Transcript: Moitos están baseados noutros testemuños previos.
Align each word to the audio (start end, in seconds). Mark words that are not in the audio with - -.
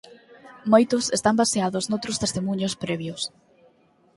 Moitos 0.71 1.03
están 1.17 1.35
baseados 1.41 1.83
noutros 1.89 2.19
testemuños 2.23 2.77
previos. 2.83 3.21